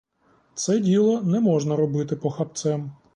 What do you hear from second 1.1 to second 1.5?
не